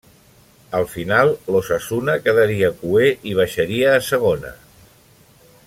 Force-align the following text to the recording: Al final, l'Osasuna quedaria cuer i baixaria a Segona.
Al 0.77 0.85
final, 0.93 1.33
l'Osasuna 1.55 2.15
quedaria 2.27 2.71
cuer 2.79 3.11
i 3.33 3.37
baixaria 3.41 3.93
a 3.99 4.03
Segona. 4.09 4.59